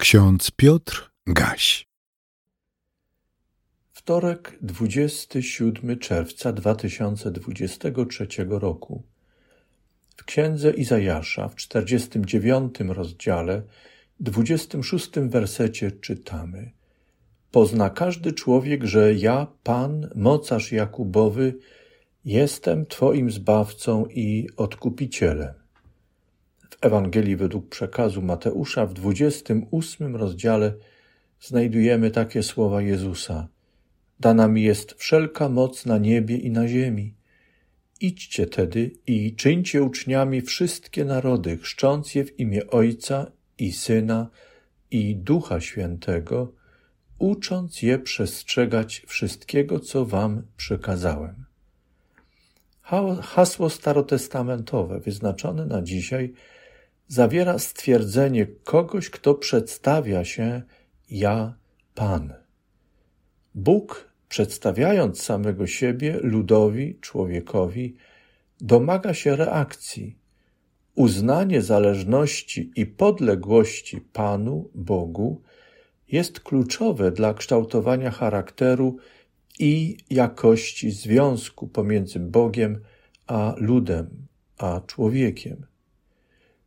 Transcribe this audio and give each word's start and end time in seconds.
Ksiądz 0.00 0.50
Piotr 0.50 1.10
Gaś. 1.26 1.86
Wtorek, 3.90 4.58
27 4.62 5.98
czerwca 5.98 6.52
2023 6.52 8.26
roku. 8.48 9.02
W 10.16 10.24
księdze 10.24 10.70
Izajasza 10.70 11.48
w 11.48 11.56
49 11.56 12.74
rozdziale, 12.80 13.62
26 14.20 15.10
wersecie 15.10 15.92
czytamy: 15.92 16.70
Pozna 17.50 17.90
każdy 17.90 18.32
człowiek, 18.32 18.84
że 18.84 19.14
ja, 19.14 19.46
Pan, 19.62 20.10
mocarz 20.14 20.72
Jakubowy, 20.72 21.54
jestem 22.24 22.86
Twoim 22.86 23.30
zbawcą 23.30 24.06
i 24.06 24.48
odkupicielem. 24.56 25.59
Ewangelii 26.80 27.36
według 27.36 27.68
przekazu 27.68 28.22
Mateusza 28.22 28.86
w 28.86 28.94
28 28.94 30.16
rozdziale 30.16 30.74
znajdujemy 31.40 32.10
takie 32.10 32.42
słowa 32.42 32.82
Jezusa: 32.82 33.48
Dana 34.20 34.48
mi 34.48 34.62
jest 34.62 34.92
wszelka 34.92 35.48
moc 35.48 35.86
na 35.86 35.98
niebie 35.98 36.36
i 36.36 36.50
na 36.50 36.68
ziemi. 36.68 37.14
Idźcie 38.00 38.46
tedy 38.46 38.90
i 39.06 39.34
czyńcie 39.34 39.82
uczniami 39.82 40.40
wszystkie 40.40 41.04
narody, 41.04 41.56
chrzcząc 41.56 42.14
je 42.14 42.24
w 42.24 42.40
imię 42.40 42.66
Ojca 42.66 43.32
i 43.58 43.72
Syna 43.72 44.30
i 44.90 45.16
Ducha 45.16 45.60
Świętego, 45.60 46.52
ucząc 47.18 47.82
je 47.82 47.98
przestrzegać 47.98 49.02
wszystkiego, 49.06 49.80
co 49.80 50.04
wam 50.04 50.42
przekazałem. 50.56 51.44
Hasło 53.22 53.70
starotestamentowe 53.70 55.00
wyznaczone 55.00 55.66
na 55.66 55.82
dzisiaj 55.82 56.32
zawiera 57.10 57.58
stwierdzenie 57.58 58.46
kogoś, 58.64 59.10
kto 59.10 59.34
przedstawia 59.34 60.24
się 60.24 60.62
ja 61.10 61.54
Pan. 61.94 62.34
Bóg, 63.54 64.10
przedstawiając 64.28 65.22
samego 65.22 65.66
siebie 65.66 66.18
ludowi, 66.22 66.98
człowiekowi, 67.00 67.96
domaga 68.60 69.14
się 69.14 69.36
reakcji. 69.36 70.18
Uznanie 70.94 71.62
zależności 71.62 72.72
i 72.76 72.86
podległości 72.86 74.00
Panu, 74.00 74.70
Bogu, 74.74 75.42
jest 76.08 76.40
kluczowe 76.40 77.12
dla 77.12 77.34
kształtowania 77.34 78.10
charakteru 78.10 78.96
i 79.58 79.96
jakości 80.10 80.90
związku 80.90 81.68
pomiędzy 81.68 82.20
Bogiem 82.20 82.80
a 83.26 83.54
ludem, 83.56 84.26
a 84.58 84.80
człowiekiem. 84.86 85.69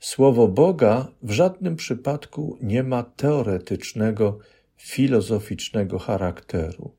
Słowo 0.00 0.48
Boga 0.48 1.08
w 1.22 1.30
żadnym 1.30 1.76
przypadku 1.76 2.58
nie 2.62 2.82
ma 2.82 3.02
teoretycznego, 3.02 4.38
filozoficznego 4.76 5.98
charakteru. 5.98 6.90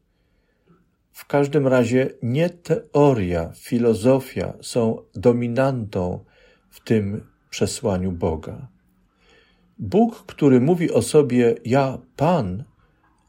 W 1.11 1.25
każdym 1.25 1.67
razie 1.67 2.09
nie 2.23 2.49
teoria, 2.49 3.51
filozofia 3.55 4.53
są 4.61 5.01
dominantą 5.15 6.25
w 6.69 6.79
tym 6.79 7.27
przesłaniu 7.49 8.11
Boga. 8.11 8.67
Bóg, 9.79 10.25
który 10.25 10.61
mówi 10.61 10.91
o 10.91 11.01
sobie 11.01 11.55
ja 11.65 11.97
Pan, 12.15 12.63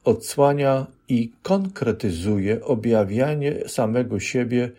odsłania 0.04 0.86
i 1.08 1.32
konkretyzuje 1.42 2.64
objawianie 2.64 3.68
samego 3.68 4.20
siebie 4.20 4.70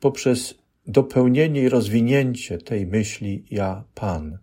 poprzez 0.00 0.61
dopełnienie 0.86 1.62
i 1.62 1.68
rozwinięcie 1.68 2.58
tej 2.58 2.86
myśli 2.86 3.44
ja 3.50 3.84
Pan. 3.94 4.38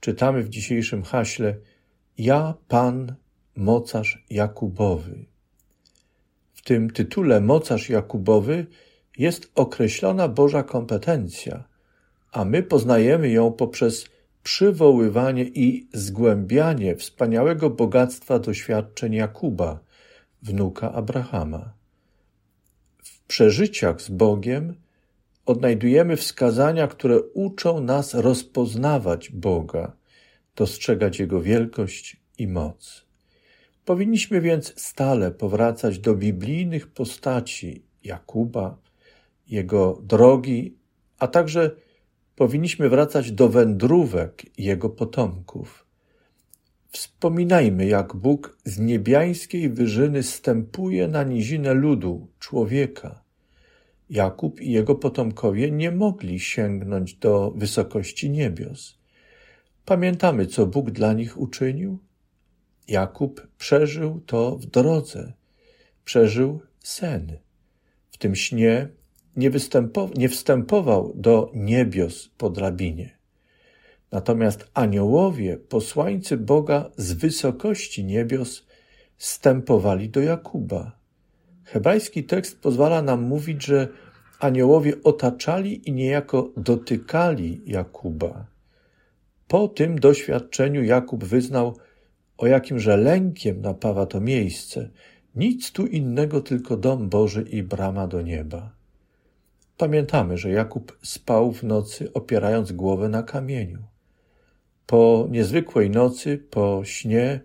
Czytamy 0.00 0.42
w 0.42 0.48
dzisiejszym 0.48 1.02
haśle 1.02 1.56
Ja 2.18 2.54
Pan, 2.68 3.14
mocarz 3.56 4.24
Jakubowy. 4.30 5.24
W 6.54 6.62
tym 6.62 6.90
tytule 6.90 7.40
mocarz 7.40 7.88
Jakubowy 7.88 8.66
jest 9.18 9.52
określona 9.54 10.28
Boża 10.28 10.62
kompetencja, 10.62 11.64
a 12.32 12.44
my 12.44 12.62
poznajemy 12.62 13.28
ją 13.28 13.52
poprzez 13.52 14.08
przywoływanie 14.42 15.44
i 15.44 15.88
zgłębianie 15.92 16.96
wspaniałego 16.96 17.70
bogactwa 17.70 18.38
doświadczeń 18.38 19.14
Jakuba, 19.14 19.80
wnuka 20.42 20.92
Abrahama. 20.92 21.72
W 23.02 23.20
przeżyciach 23.26 24.02
z 24.02 24.08
Bogiem 24.08 24.74
odnajdujemy 25.48 26.16
wskazania, 26.16 26.88
które 26.88 27.22
uczą 27.22 27.80
nas 27.80 28.14
rozpoznawać 28.14 29.30
Boga, 29.30 29.92
dostrzegać 30.56 31.18
Jego 31.18 31.40
wielkość 31.42 32.16
i 32.38 32.46
moc. 32.48 33.04
Powinniśmy 33.84 34.40
więc 34.40 34.80
stale 34.80 35.30
powracać 35.30 35.98
do 35.98 36.14
biblijnych 36.14 36.86
postaci 36.86 37.82
Jakuba, 38.04 38.78
jego 39.46 40.00
drogi, 40.02 40.76
a 41.18 41.28
także 41.28 41.70
powinniśmy 42.36 42.88
wracać 42.88 43.32
do 43.32 43.48
wędrówek 43.48 44.42
jego 44.58 44.90
potomków. 44.90 45.86
Wspominajmy, 46.88 47.86
jak 47.86 48.16
Bóg 48.16 48.58
z 48.64 48.78
niebiańskiej 48.78 49.70
wyżyny 49.70 50.22
stępuje 50.22 51.08
na 51.08 51.22
nizinę 51.22 51.74
ludu, 51.74 52.28
człowieka, 52.38 53.27
Jakub 54.10 54.60
i 54.60 54.72
jego 54.72 54.94
potomkowie 54.94 55.70
nie 55.70 55.90
mogli 55.90 56.40
sięgnąć 56.40 57.14
do 57.14 57.52
wysokości 57.56 58.30
niebios. 58.30 58.98
Pamiętamy, 59.84 60.46
co 60.46 60.66
Bóg 60.66 60.90
dla 60.90 61.12
nich 61.12 61.40
uczynił? 61.40 61.98
Jakub 62.88 63.46
przeżył 63.58 64.20
to 64.26 64.56
w 64.56 64.66
drodze, 64.66 65.32
przeżył 66.04 66.60
sen. 66.80 67.38
W 68.10 68.18
tym 68.18 68.34
śnie 68.34 68.88
nie, 69.36 69.50
nie 70.16 70.28
wstępował 70.28 71.12
do 71.14 71.50
niebios 71.54 72.30
po 72.38 72.50
drabinie. 72.50 73.18
Natomiast 74.12 74.70
aniołowie, 74.74 75.56
posłańcy 75.56 76.36
Boga 76.36 76.90
z 76.96 77.12
wysokości 77.12 78.04
niebios, 78.04 78.66
wstępowali 79.16 80.10
do 80.10 80.20
Jakuba 80.20 80.97
Hebrajski 81.72 82.24
tekst 82.24 82.60
pozwala 82.60 83.02
nam 83.02 83.22
mówić, 83.22 83.64
że 83.64 83.88
aniołowie 84.40 84.92
otaczali 85.04 85.88
i 85.88 85.92
niejako 85.92 86.50
dotykali 86.56 87.62
Jakuba. 87.66 88.46
Po 89.48 89.68
tym 89.68 89.98
doświadczeniu 89.98 90.84
Jakub 90.84 91.24
wyznał, 91.24 91.76
o 92.38 92.46
jakimże 92.46 92.96
lękiem 92.96 93.60
napawa 93.60 94.06
to 94.06 94.20
miejsce. 94.20 94.88
Nic 95.34 95.72
tu 95.72 95.86
innego, 95.86 96.40
tylko 96.40 96.76
dom 96.76 97.08
Boży 97.08 97.42
i 97.42 97.62
brama 97.62 98.06
do 98.06 98.22
nieba. 98.22 98.70
Pamiętamy, 99.76 100.38
że 100.38 100.50
Jakub 100.50 100.98
spał 101.02 101.52
w 101.52 101.62
nocy, 101.62 102.12
opierając 102.12 102.72
głowę 102.72 103.08
na 103.08 103.22
kamieniu. 103.22 103.78
Po 104.86 105.28
niezwykłej 105.30 105.90
nocy, 105.90 106.38
po 106.50 106.80
śnie, 106.84 107.40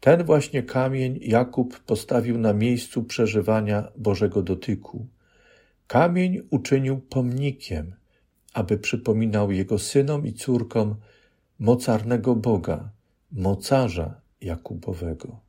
ten 0.00 0.24
właśnie 0.24 0.62
kamień 0.62 1.18
Jakub 1.22 1.80
postawił 1.80 2.38
na 2.38 2.52
miejscu 2.52 3.04
przeżywania 3.04 3.88
Bożego 3.96 4.42
dotyku. 4.42 5.06
Kamień 5.86 6.42
uczynił 6.50 6.98
pomnikiem, 7.00 7.94
aby 8.54 8.78
przypominał 8.78 9.52
jego 9.52 9.78
synom 9.78 10.26
i 10.26 10.32
córkom 10.32 10.94
mocarnego 11.58 12.36
Boga, 12.36 12.90
mocarza 13.32 14.20
Jakubowego. 14.40 15.40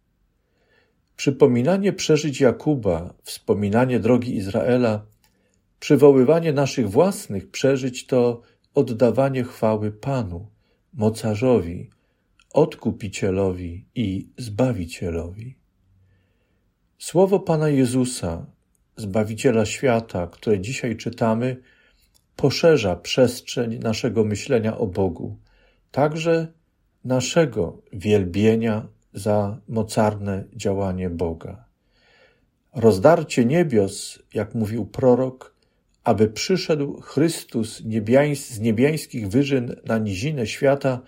Przypominanie 1.15 1.93
przeżyć 1.93 2.41
Jakuba, 2.41 3.13
wspominanie 3.23 3.99
drogi 3.99 4.35
Izraela, 4.35 5.05
przywoływanie 5.79 6.53
naszych 6.53 6.89
własnych 6.89 7.51
przeżyć 7.51 8.05
to 8.05 8.41
oddawanie 8.75 9.43
chwały 9.43 9.91
Panu, 9.91 10.47
mocarzowi, 10.93 11.89
Odkupicielowi 12.53 13.85
i 13.95 14.29
Zbawicielowi. 14.37 15.55
Słowo 16.97 17.39
Pana 17.39 17.69
Jezusa, 17.69 18.45
Zbawiciela 18.97 19.65
świata, 19.65 20.27
które 20.27 20.59
dzisiaj 20.59 20.97
czytamy, 20.97 21.61
poszerza 22.35 22.95
przestrzeń 22.95 23.79
naszego 23.79 24.23
myślenia 24.23 24.77
o 24.77 24.87
Bogu, 24.87 25.37
także 25.91 26.47
naszego 27.05 27.81
wielbienia 27.93 28.87
za 29.13 29.61
mocarne 29.67 30.43
działanie 30.55 31.09
Boga. 31.09 31.65
Rozdarcie 32.75 33.45
niebios, 33.45 34.19
jak 34.33 34.55
mówił 34.55 34.85
prorok, 34.85 35.55
aby 36.03 36.27
przyszedł 36.27 37.01
Chrystus 37.01 37.83
z 38.47 38.59
niebiańskich 38.59 39.27
wyżyn 39.27 39.75
na 39.85 39.97
nizinę 39.97 40.47
świata, 40.47 41.01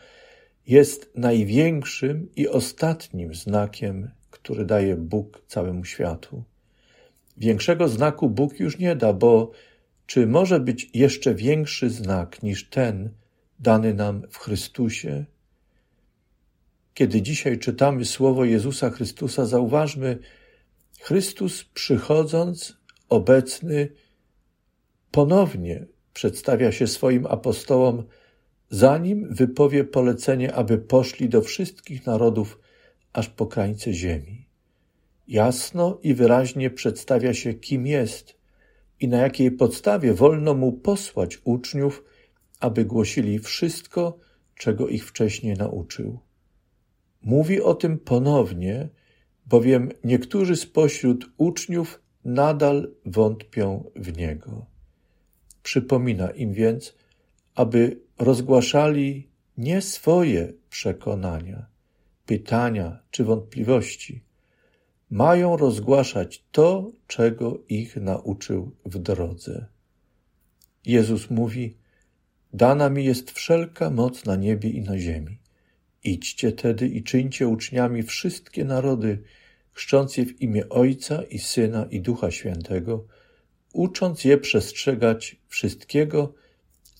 jest 0.68 1.12
największym 1.16 2.30
i 2.36 2.48
ostatnim 2.48 3.36
znakiem, 3.36 4.12
który 4.30 4.66
daje 4.66 4.96
Bóg 4.96 5.44
całemu 5.48 5.86
światu. 5.86 6.44
Większego 7.38 7.88
znaku 7.88 8.30
Bóg 8.30 8.60
już 8.60 8.80
nie 8.80 8.96
da, 8.96 9.14
bo 9.14 9.52
czy 10.06 10.28
może 10.28 10.60
być 10.60 10.90
jeszcze 10.94 11.36
większy 11.36 11.90
znak 11.90 12.44
niż 12.44 12.70
ten 12.70 13.10
dany 13.60 13.94
nam 13.94 14.22
w 14.30 14.38
Chrystusie? 14.38 15.26
kiedy 16.94 17.22
dzisiaj 17.22 17.60
czytamy 17.60 18.06
słowo 18.06 18.46
Jezusa 18.46 18.90
Chrystusa, 18.90 19.46
zauważmy, 19.46 20.20
Chrystus 21.00 21.64
przychodząc, 21.64 22.78
obecny, 23.10 23.90
ponownie 25.12 25.86
przedstawia 26.14 26.72
się 26.72 26.88
swoim 26.88 27.26
apostołom, 27.26 28.04
zanim 28.72 29.34
wypowie 29.34 29.84
polecenie, 29.84 30.54
aby 30.54 30.78
poszli 30.78 31.30
do 31.30 31.42
wszystkich 31.42 32.06
narodów 32.06 32.60
aż 33.14 33.30
po 33.30 33.48
krańce 33.48 33.94
ziemi. 33.94 34.48
Jasno 35.28 36.00
i 36.04 36.14
wyraźnie 36.14 36.70
przedstawia 36.70 37.34
się, 37.34 37.54
kim 37.54 37.88
jest 37.88 38.38
i 39.00 39.08
na 39.08 39.18
jakiej 39.18 39.52
podstawie 39.52 40.14
wolno 40.14 40.54
mu 40.54 40.74
posłać 40.74 41.42
uczniów, 41.44 42.04
aby 42.60 42.86
głosili 42.86 43.40
wszystko, 43.40 44.18
czego 44.56 44.88
ich 44.88 45.08
wcześniej 45.08 45.54
nauczył. 45.54 46.20
Mówi 47.22 47.62
o 47.62 47.76
tym 47.76 48.00
ponownie, 48.00 48.90
bowiem 49.46 49.90
niektórzy 50.04 50.56
spośród 50.56 51.30
uczniów 51.38 52.02
nadal 52.26 52.92
wątpią 53.06 53.92
w 53.96 54.18
niego. 54.18 54.66
Przypomina 55.64 56.32
im 56.32 56.54
więc, 56.54 56.96
aby 57.56 58.02
rozgłaszali 58.22 59.28
nie 59.58 59.82
swoje 59.82 60.54
przekonania, 60.70 61.66
pytania 62.26 63.00
czy 63.12 63.24
wątpliwości. 63.24 64.24
Mają 65.10 65.58
rozgłaszać 65.58 66.44
to, 66.52 66.92
czego 67.08 67.60
ich 67.70 67.96
nauczył 67.96 68.76
w 68.86 68.98
drodze. 68.98 69.66
Jezus 70.86 71.30
mówi: 71.30 71.78
Dana 72.54 72.90
mi 72.90 73.06
jest 73.06 73.32
wszelka 73.32 73.90
moc 73.90 74.26
na 74.26 74.36
niebie 74.36 74.70
i 74.70 74.82
na 74.82 75.00
ziemi. 75.00 75.40
Idźcie 76.04 76.52
tedy 76.52 76.88
i 76.88 77.04
czyńcie 77.04 77.48
uczniami 77.48 78.04
wszystkie 78.04 78.66
narody, 78.66 79.24
chrzcząc 79.72 80.18
je 80.18 80.26
w 80.26 80.42
imię 80.42 80.70
Ojca 80.70 81.24
i 81.24 81.40
Syna 81.40 81.86
i 81.86 82.02
Ducha 82.02 82.32
Świętego, 82.32 83.06
ucząc 83.74 84.26
je 84.26 84.38
przestrzegać 84.38 85.36
wszystkiego, 85.48 86.34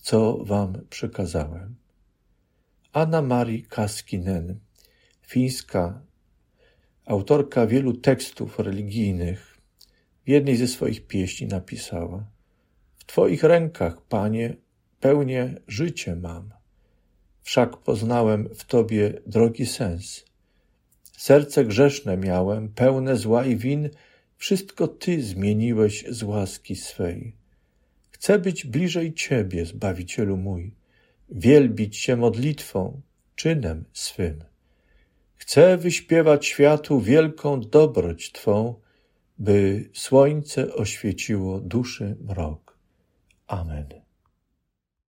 co 0.02 0.44
wam 0.44 0.86
przekazałem. 0.90 1.74
Anna 2.92 3.22
Marii 3.22 3.62
Kaskinen, 3.62 4.58
fińska 5.26 6.02
autorka 7.06 7.66
wielu 7.66 7.92
tekstów 7.94 8.58
religijnych, 8.58 9.58
w 10.26 10.28
jednej 10.28 10.56
ze 10.56 10.68
swoich 10.68 11.06
pieśni 11.06 11.46
napisała: 11.46 12.30
W 12.98 13.04
Twoich 13.04 13.42
rękach, 13.42 14.00
Panie, 14.00 14.56
pełnię 15.00 15.54
życie 15.68 16.16
mam. 16.16 16.50
Wszak 17.42 17.76
poznałem 17.76 18.48
w 18.54 18.64
Tobie 18.64 19.22
drogi 19.26 19.66
sens. 19.66 20.24
Serce 21.16 21.64
grzeszne 21.64 22.16
miałem, 22.16 22.68
pełne 22.68 23.16
zła 23.16 23.44
i 23.44 23.56
win, 23.56 23.90
wszystko 24.36 24.88
Ty 24.88 25.22
zmieniłeś 25.22 26.04
z 26.08 26.22
łaski 26.22 26.76
swej. 26.76 27.41
Chcę 28.22 28.38
być 28.38 28.66
bliżej 28.66 29.14
Ciebie, 29.14 29.66
Zbawicielu 29.66 30.36
mój, 30.36 30.74
wielbić 31.28 31.96
się 31.96 32.16
modlitwą, 32.16 33.00
czynem 33.34 33.84
swym. 33.92 34.44
Chcę 35.36 35.76
wyśpiewać 35.76 36.46
światu 36.46 37.00
wielką 37.00 37.60
dobroć 37.60 38.32
Twą, 38.32 38.74
by 39.38 39.90
słońce 39.92 40.74
oświeciło 40.74 41.60
duszy 41.60 42.16
mrok. 42.20 42.78
Amen. 43.46 44.01